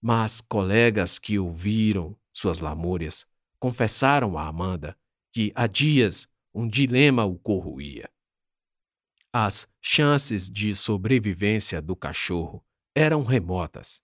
Mas 0.00 0.40
colegas 0.40 1.18
que 1.18 1.38
ouviram 1.38 2.16
suas 2.32 2.60
lamúrias 2.60 3.26
confessaram 3.58 4.36
a 4.36 4.46
Amanda 4.46 4.96
que 5.32 5.52
há 5.54 5.66
dias 5.66 6.28
um 6.52 6.68
dilema 6.68 7.24
o 7.24 7.38
corroía. 7.38 8.10
As 9.32 9.68
chances 9.80 10.50
de 10.50 10.74
sobrevivência 10.74 11.80
do 11.80 11.94
cachorro 11.94 12.64
eram 12.94 13.22
remotas. 13.22 14.02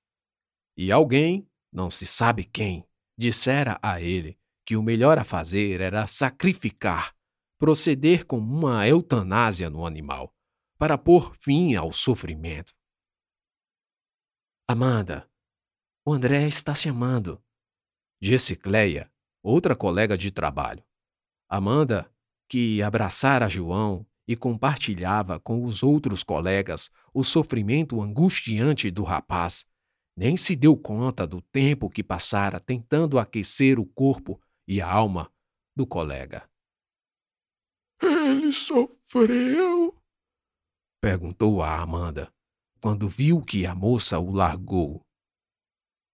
E 0.76 0.92
alguém, 0.92 1.48
não 1.72 1.90
se 1.90 2.06
sabe 2.06 2.44
quem, 2.44 2.86
dissera 3.16 3.78
a 3.82 4.00
ele 4.00 4.38
que 4.64 4.76
o 4.76 4.82
melhor 4.82 5.18
a 5.18 5.24
fazer 5.24 5.80
era 5.80 6.06
sacrificar, 6.06 7.14
proceder 7.58 8.26
com 8.26 8.38
uma 8.38 8.86
eutanásia 8.86 9.70
no 9.70 9.86
animal, 9.86 10.34
para 10.76 10.98
pôr 10.98 11.34
fim 11.40 11.74
ao 11.74 11.92
sofrimento. 11.92 12.74
Amanda, 14.68 15.30
o 16.04 16.12
André 16.12 16.48
está 16.48 16.74
chamando, 16.74 17.42
disse 18.20 18.56
Cleia, 18.56 19.10
outra 19.42 19.76
colega 19.76 20.18
de 20.18 20.30
trabalho. 20.30 20.84
Amanda, 21.48 22.12
que 22.48 22.82
abraçara 22.82 23.48
João 23.48 24.04
e 24.26 24.36
compartilhava 24.36 25.38
com 25.38 25.64
os 25.64 25.82
outros 25.82 26.24
colegas 26.24 26.90
o 27.14 27.22
sofrimento 27.22 28.02
angustiante 28.02 28.90
do 28.90 29.04
rapaz, 29.04 29.64
nem 30.16 30.36
se 30.36 30.56
deu 30.56 30.76
conta 30.76 31.26
do 31.26 31.42
tempo 31.42 31.90
que 31.90 32.02
passara 32.02 32.58
tentando 32.58 33.18
aquecer 33.18 33.78
o 33.78 33.84
corpo 33.84 34.40
e 34.66 34.80
a 34.80 34.90
alma 34.90 35.30
do 35.76 35.86
colega. 35.86 36.48
Ele 38.02 38.50
sofreu? 38.50 39.94
perguntou 41.00 41.62
a 41.62 41.80
Amanda, 41.80 42.32
quando 42.80 43.08
viu 43.08 43.42
que 43.42 43.66
a 43.66 43.74
moça 43.74 44.18
o 44.18 44.32
largou. 44.32 45.04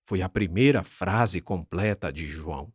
Foi 0.04 0.20
a 0.20 0.28
primeira 0.28 0.82
frase 0.82 1.40
completa 1.40 2.12
de 2.12 2.26
João. 2.26 2.72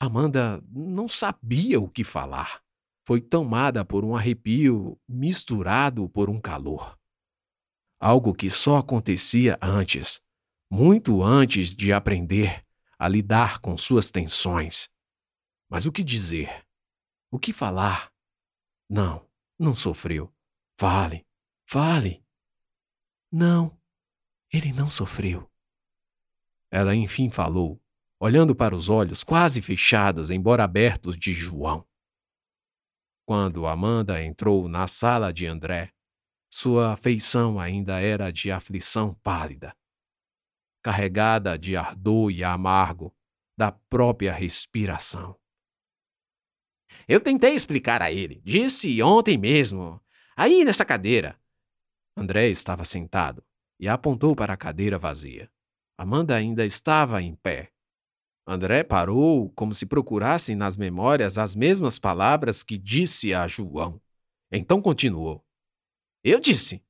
Amanda 0.00 0.62
não 0.70 1.08
sabia 1.08 1.80
o 1.80 1.88
que 1.88 2.04
falar. 2.04 2.62
Foi 3.06 3.20
tomada 3.20 3.84
por 3.84 4.04
um 4.04 4.14
arrepio 4.14 4.98
misturado 5.08 6.08
por 6.08 6.30
um 6.30 6.40
calor. 6.40 6.96
Algo 8.00 8.32
que 8.32 8.48
só 8.48 8.76
acontecia 8.76 9.58
antes 9.60 10.22
muito 10.70 11.22
antes 11.22 11.74
de 11.74 11.92
aprender 11.92 12.64
a 12.98 13.08
lidar 13.08 13.60
com 13.60 13.76
suas 13.78 14.10
tensões. 14.10 14.88
Mas 15.68 15.86
o 15.86 15.92
que 15.92 16.02
dizer? 16.02 16.66
O 17.30 17.38
que 17.38 17.52
falar? 17.52 18.12
Não, 18.88 19.26
não 19.58 19.74
sofreu. 19.74 20.32
Fale, 20.76 21.26
fale. 21.66 22.24
Não, 23.30 23.78
ele 24.52 24.72
não 24.72 24.88
sofreu. 24.88 25.50
Ela 26.70 26.94
enfim 26.94 27.30
falou, 27.30 27.80
olhando 28.18 28.54
para 28.54 28.74
os 28.74 28.88
olhos 28.88 29.22
quase 29.22 29.60
fechados, 29.62 30.30
embora 30.30 30.64
abertos, 30.64 31.16
de 31.16 31.32
João. 31.32 31.86
Quando 33.26 33.66
Amanda 33.66 34.22
entrou 34.22 34.68
na 34.68 34.86
sala 34.88 35.32
de 35.32 35.46
André, 35.46 35.92
sua 36.50 36.96
feição 36.96 37.60
ainda 37.60 38.00
era 38.00 38.30
de 38.30 38.50
aflição 38.50 39.14
pálida, 39.22 39.76
carregada 40.88 41.58
de 41.58 41.76
ardor 41.76 42.30
e 42.30 42.42
amargo 42.42 43.14
da 43.58 43.70
própria 43.70 44.32
respiração. 44.32 45.38
Eu 47.06 47.20
tentei 47.20 47.54
explicar 47.54 48.00
a 48.00 48.10
ele, 48.10 48.40
disse 48.42 49.02
ontem 49.02 49.36
mesmo, 49.36 50.02
aí 50.34 50.64
nessa 50.64 50.86
cadeira. 50.86 51.38
André 52.16 52.48
estava 52.48 52.86
sentado 52.86 53.44
e 53.78 53.86
apontou 53.86 54.34
para 54.34 54.54
a 54.54 54.56
cadeira 54.56 54.98
vazia. 54.98 55.50
Amanda 55.98 56.34
ainda 56.34 56.64
estava 56.64 57.20
em 57.20 57.34
pé. 57.34 57.70
André 58.46 58.82
parou 58.82 59.50
como 59.50 59.74
se 59.74 59.84
procurasse 59.84 60.54
nas 60.54 60.78
memórias 60.78 61.36
as 61.36 61.54
mesmas 61.54 61.98
palavras 61.98 62.62
que 62.62 62.78
disse 62.78 63.34
a 63.34 63.46
João. 63.46 64.00
Então 64.50 64.80
continuou. 64.80 65.44
Eu 66.24 66.40
disse: 66.40 66.82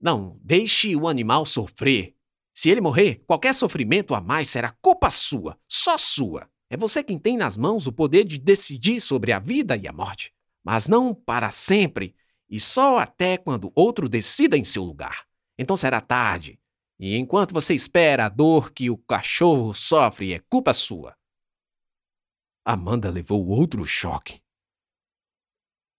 Não, 0.00 0.40
deixe 0.42 0.96
o 0.96 1.06
animal 1.06 1.44
sofrer. 1.44 2.16
Se 2.54 2.70
ele 2.70 2.80
morrer, 2.80 3.22
qualquer 3.26 3.54
sofrimento 3.54 4.14
a 4.14 4.20
mais 4.20 4.48
será 4.48 4.70
culpa 4.82 5.10
sua, 5.10 5.58
só 5.68 5.96
sua. 5.96 6.48
É 6.68 6.76
você 6.76 7.02
quem 7.02 7.18
tem 7.18 7.36
nas 7.36 7.56
mãos 7.56 7.86
o 7.86 7.92
poder 7.92 8.24
de 8.24 8.38
decidir 8.38 9.00
sobre 9.00 9.32
a 9.32 9.38
vida 9.38 9.76
e 9.76 9.86
a 9.86 9.92
morte, 9.92 10.32
mas 10.64 10.88
não 10.88 11.14
para 11.14 11.50
sempre 11.50 12.14
e 12.48 12.60
só 12.60 12.98
até 12.98 13.38
quando 13.38 13.72
outro 13.74 14.08
decida 14.08 14.58
em 14.58 14.64
seu 14.64 14.84
lugar. 14.84 15.26
Então 15.58 15.76
será 15.76 16.00
tarde, 16.02 16.60
e 16.98 17.16
enquanto 17.16 17.52
você 17.52 17.74
espera, 17.74 18.26
a 18.26 18.28
dor 18.28 18.70
que 18.72 18.90
o 18.90 18.96
cachorro 18.96 19.72
sofre 19.72 20.34
é 20.34 20.38
culpa 20.38 20.72
sua. 20.72 21.16
Amanda 22.64 23.10
levou 23.10 23.46
outro 23.48 23.84
choque. 23.84 24.40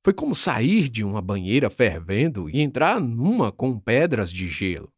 Foi 0.03 0.13
como 0.13 0.35
sair 0.35 0.87
de 0.87 1.03
uma 1.03 1.21
banheira 1.21 1.69
fervendo 1.69 2.49
e 2.49 2.61
entrar 2.61 3.01
numa 3.01 3.51
com 3.51 3.79
pedras 3.79 4.31
de 4.31 4.47
gelo. 4.47 4.93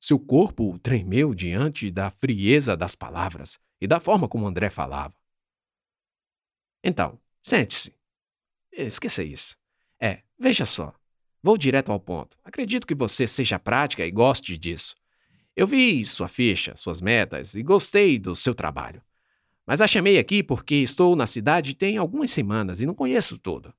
Seu 0.00 0.18
corpo 0.18 0.78
tremeu 0.78 1.34
diante 1.34 1.90
da 1.90 2.10
frieza 2.10 2.74
das 2.74 2.94
palavras 2.94 3.60
e 3.78 3.86
da 3.86 4.00
forma 4.00 4.26
como 4.26 4.46
André 4.46 4.70
falava. 4.70 5.14
Então, 6.82 7.20
sente-se. 7.42 7.94
Esqueça 8.72 9.22
isso. 9.22 9.56
É, 10.00 10.22
veja 10.38 10.64
só. 10.64 10.94
Vou 11.42 11.58
direto 11.58 11.92
ao 11.92 12.00
ponto. 12.00 12.38
Acredito 12.42 12.86
que 12.86 12.94
você 12.94 13.26
seja 13.26 13.58
prática 13.58 14.04
e 14.06 14.10
goste 14.10 14.56
disso. 14.56 14.96
Eu 15.54 15.66
vi 15.66 16.02
sua 16.04 16.28
ficha, 16.28 16.74
suas 16.76 17.00
metas 17.00 17.54
e 17.54 17.62
gostei 17.62 18.18
do 18.18 18.34
seu 18.34 18.54
trabalho. 18.54 19.02
Mas 19.66 19.82
a 19.82 19.86
chamei 19.86 20.18
aqui 20.18 20.42
porque 20.42 20.76
estou 20.76 21.14
na 21.14 21.26
cidade 21.26 21.74
tem 21.74 21.98
algumas 21.98 22.30
semanas 22.30 22.80
e 22.80 22.86
não 22.86 22.94
conheço 22.94 23.38
tudo. 23.38 23.74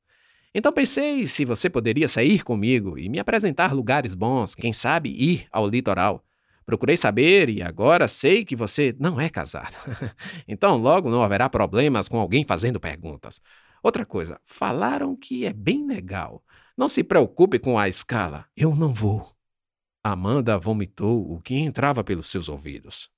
Então 0.54 0.72
pensei 0.74 1.28
se 1.28 1.46
você 1.46 1.70
poderia 1.70 2.10
sair 2.10 2.44
comigo 2.44 3.00
e 3.00 3.08
me 3.08 3.20
apresentar 3.20 3.74
lugares 3.74 4.14
bons, 4.14 4.54
quem 4.54 4.74
sabe 4.74 5.10
ir 5.10 5.48
ao 5.50 5.68
litoral. 5.68 6.26
Procurei 6.66 6.98
saber 6.98 7.50
e 7.50 7.62
agora 7.62 8.08
sei 8.08 8.44
que 8.44 8.56
você 8.56 8.96
não 9.00 9.20
é 9.20 9.30
casado. 9.30 9.76
então 10.48 10.78
logo 10.78 11.10
não 11.10 11.24
haverá 11.24 11.50
problemas 11.50 12.10
com 12.10 12.20
alguém 12.20 12.46
fazendo 12.46 12.80
perguntas. 12.80 13.42
Outra 13.82 14.06
coisa, 14.06 14.40
falaram 14.44 15.16
que 15.16 15.46
é 15.46 15.54
bem 15.54 15.88
legal. 15.88 16.44
Não 16.78 16.90
se 16.90 17.04
preocupe 17.04 17.58
com 17.58 17.80
a 17.80 17.88
escala. 17.88 18.46
Eu 18.56 18.76
não 18.76 18.94
vou. 18.94 19.34
Amanda 20.04 20.58
vomitou 20.58 21.32
o 21.32 21.42
que 21.42 21.56
entrava 21.56 22.04
pelos 22.04 22.30
seus 22.30 22.50
ouvidos. 22.50 23.10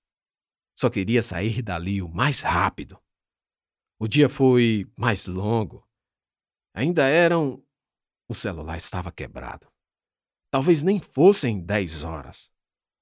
Só 0.76 0.90
queria 0.90 1.22
sair 1.24 1.62
dali 1.62 2.02
o 2.02 2.10
mais 2.10 2.42
rápido. 2.42 2.98
O 4.00 4.08
dia 4.08 4.30
foi 4.30 4.86
mais 4.98 5.28
longo 5.28 5.84
Ainda 6.74 7.08
eram. 7.08 7.64
O 8.28 8.34
celular 8.34 8.78
estava 8.78 9.12
quebrado. 9.12 9.72
Talvez 10.52 10.82
nem 10.84 11.00
fossem 11.00 11.62
dez 11.62 12.04
horas. 12.04 12.52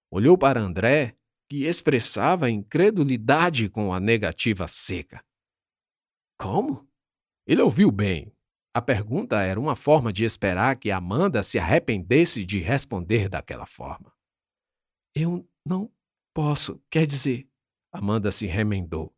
Olhou 0.10 0.38
para 0.38 0.60
André, 0.60 1.15
que 1.49 1.65
expressava 1.65 2.49
incredulidade 2.49 3.69
com 3.69 3.93
a 3.93 3.99
negativa 3.99 4.67
seca. 4.67 5.23
Como? 6.38 6.89
Ele 7.45 7.62
ouviu 7.62 7.91
bem. 7.91 8.36
A 8.73 8.81
pergunta 8.81 9.41
era 9.41 9.60
uma 9.60 9.75
forma 9.75 10.12
de 10.12 10.23
esperar 10.23 10.77
que 10.77 10.91
Amanda 10.91 11.43
se 11.43 11.60
arrependesse 11.60 12.45
de 12.45 12.60
responder 12.60 13.27
daquela 13.29 13.65
forma. 13.65 14.13
Eu 15.13 15.47
não 15.65 15.91
posso, 16.34 16.81
quer 16.89 17.05
dizer. 17.05 17.49
Amanda 17.91 18.31
se 18.31 18.45
remendou. 18.45 19.13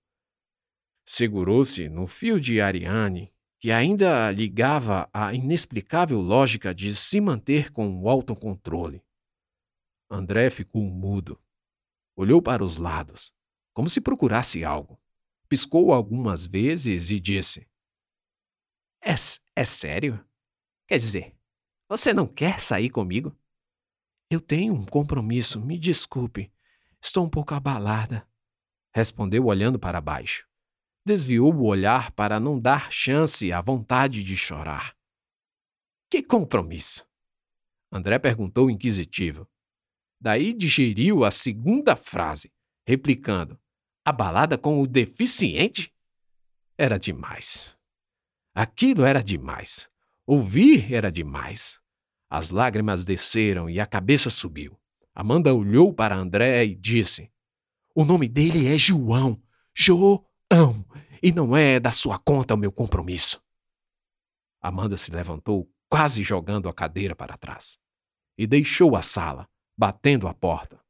Segurou-se 1.06 1.88
no 1.90 2.08
fio 2.08 2.40
de 2.40 2.60
Ariane 2.60 3.33
que 3.64 3.72
ainda 3.72 4.30
ligava 4.30 5.10
a 5.14 5.34
inexplicável 5.34 6.20
lógica 6.20 6.76
de 6.76 6.94
se 6.94 7.22
manter 7.22 7.72
com 7.72 7.98
o 7.98 8.10
autocontrole. 8.10 9.02
André 10.12 10.50
ficou 10.50 10.82
mudo. 10.84 11.42
Olhou 12.14 12.42
para 12.42 12.62
os 12.62 12.76
lados, 12.76 13.34
como 13.74 13.88
se 13.88 14.02
procurasse 14.02 14.66
algo. 14.66 15.02
Piscou 15.48 15.94
algumas 15.94 16.46
vezes 16.46 17.10
e 17.10 17.22
disse: 17.22 17.66
É, 19.02 19.16
é 19.56 19.64
sério? 19.64 20.22
Quer 20.86 20.98
dizer, 20.98 21.34
você 21.88 22.14
não 22.14 22.28
quer 22.28 22.60
sair 22.60 22.90
comigo? 22.90 23.34
Eu 24.30 24.42
tenho 24.42 24.74
um 24.74 24.86
compromisso, 24.86 25.62
me 25.62 25.80
desculpe. 25.80 26.52
Estou 27.02 27.26
um 27.26 27.30
pouco 27.30 27.54
abalada. 27.54 28.28
Respondeu 28.94 29.46
olhando 29.46 29.80
para 29.80 30.02
baixo 30.02 30.46
desviou 31.06 31.54
o 31.54 31.66
olhar 31.66 32.12
para 32.12 32.40
não 32.40 32.60
dar 32.60 32.92
chance 32.92 33.52
à 33.52 33.60
vontade 33.62 34.24
de 34.24 34.38
chorar. 34.38 34.96
Que 36.10 36.22
compromisso? 36.22 37.06
André 37.92 38.18
perguntou 38.20 38.70
inquisitivo. 38.70 39.48
Daí 40.20 40.54
digeriu 40.54 41.26
a 41.26 41.32
segunda 41.32 41.96
frase, 41.96 42.52
replicando: 42.88 43.60
A 44.06 44.12
balada 44.12 44.58
com 44.58 44.82
o 44.82 44.88
deficiente? 44.88 45.94
Era 46.78 46.98
demais. 46.98 47.78
Aquilo 48.56 49.04
era 49.04 49.22
demais. 49.22 49.90
Ouvir 50.26 50.94
era 50.94 51.12
demais. 51.12 51.80
As 52.30 52.50
lágrimas 52.50 53.04
desceram 53.04 53.70
e 53.70 53.80
a 53.80 53.86
cabeça 53.86 54.30
subiu. 54.30 54.80
Amanda 55.14 55.54
olhou 55.54 55.94
para 55.94 56.16
André 56.16 56.66
e 56.66 56.76
disse: 56.76 57.32
O 57.94 58.06
nome 58.06 58.28
dele 58.28 58.68
é 58.68 58.78
João. 58.78 59.42
João. 59.76 60.26
E 61.26 61.32
não 61.32 61.56
é 61.56 61.80
da 61.80 61.90
sua 61.90 62.20
conta 62.20 62.54
o 62.54 62.58
meu 62.58 62.70
compromisso. 62.70 63.42
Amanda 64.62 64.98
se 64.98 65.10
levantou, 65.10 65.72
quase 65.88 66.22
jogando 66.22 66.68
a 66.68 66.74
cadeira 66.74 67.16
para 67.16 67.38
trás, 67.38 67.80
e 68.38 68.46
deixou 68.46 68.94
a 68.94 69.02
sala, 69.02 69.48
batendo 69.78 70.28
a 70.28 70.34
porta. 70.34 70.83